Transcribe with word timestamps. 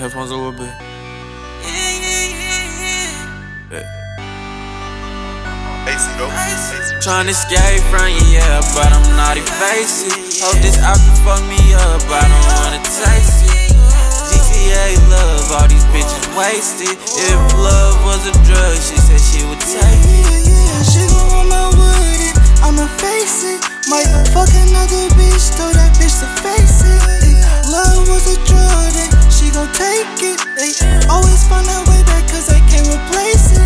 headphones 0.00 0.30
a 0.30 0.36
little 0.36 0.56
bit. 0.56 0.72
Trying 7.00 7.26
to 7.26 7.32
escape 7.32 7.80
from 7.88 8.08
you, 8.08 8.24
yeah, 8.32 8.60
but 8.76 8.92
I'm 8.92 9.04
not 9.16 9.36
evasive. 9.36 10.12
Hope 10.40 10.56
this 10.60 10.76
out 10.80 10.96
can 10.96 11.16
fuck 11.24 11.40
me 11.48 11.60
up, 11.72 12.00
I 12.08 12.24
don't 12.28 12.46
wanna 12.48 12.80
taste 12.84 13.44
it. 13.44 13.72
GTA 14.28 14.96
love, 15.08 15.52
all 15.52 15.68
these 15.68 15.84
bitches 15.92 16.28
wasted. 16.36 16.96
If 16.96 17.40
love 17.56 17.96
was 18.04 18.24
a 18.28 18.32
drug, 18.44 18.76
she 18.80 18.96
said 18.96 19.20
she 19.20 19.44
would 19.48 19.60
take 19.60 19.80
it. 19.80 20.48
Yeah, 20.48 20.64
yeah, 20.64 20.82
she 20.84 21.04
gon' 21.08 21.28
roll 21.32 21.48
my 21.48 21.68
wood 21.76 22.20
and 22.20 22.36
I'ma 22.64 22.86
face 23.00 23.44
it. 23.44 23.60
Might 23.88 24.08
fuck 24.32 24.48
another 24.48 25.08
bitch, 25.16 25.56
throw 25.56 25.72
that 25.72 25.99
take 29.74 30.18
it. 30.22 30.38
They 30.56 30.72
always 31.08 31.42
find 31.48 31.66
that 31.66 31.82
way 31.86 32.02
back 32.06 32.26
cause 32.30 32.46
they 32.46 32.60
can't 32.70 32.86
replace 32.86 33.54
it. 33.54 33.62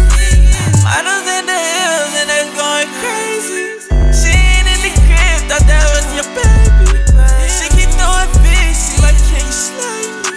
Models 0.85 1.27
in 1.27 1.45
the 1.49 1.61
hills 1.61 2.13
and 2.21 2.29
they 2.29 2.45
going 2.53 2.91
crazy. 3.01 3.81
She 4.13 4.31
ain't 4.33 4.67
in 4.69 4.81
the 4.85 4.93
crib, 5.07 5.41
thought 5.49 5.65
that 5.67 5.85
was 5.95 6.07
your 6.15 6.29
baby. 6.37 7.05
She 7.49 7.67
keep 7.73 7.91
throwing 7.97 8.31
fish, 8.45 8.79
she 8.93 8.97
like, 9.01 9.19
can 9.31 9.43
you 9.43 9.55
slay 9.55 10.05
me? 10.23 10.37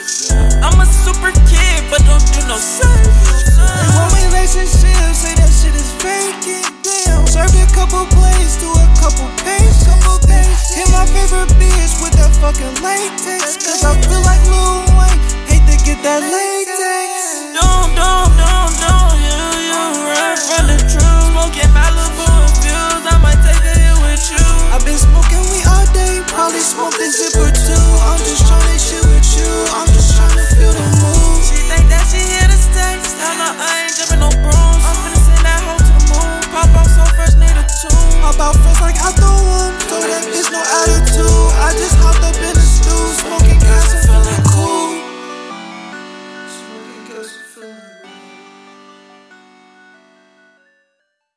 I'm 0.63 0.79
a 0.79 0.87
super 0.87 1.31
kid, 1.47 1.79
but 1.91 2.01
don't 2.07 2.23
do 2.31 2.41
no 2.47 2.57
service. 2.57 3.55
They 3.55 3.89
want 3.95 4.13
relationship, 4.15 4.95
say 5.13 5.35
that 5.35 5.51
shit 5.51 5.75
is 5.75 5.91
vacant. 5.99 6.67
Damn, 6.83 7.27
served 7.27 7.55
a 7.59 7.67
couple 7.75 8.07
plays 8.15 8.55
to 8.63 8.67
a 8.71 8.87
couple 8.97 9.27
patients. 9.43 10.17
Hit 10.77 10.87
my 10.93 11.05
favorite 11.09 11.49
bitch 11.57 11.97
with 12.01 12.13
that 12.21 12.29
fucking 12.37 12.77
latex. 12.85 13.57
Cause 13.65 13.81
I 13.83 13.97
smoke 26.89 26.99
this 26.99 27.17
zipper 27.17 27.56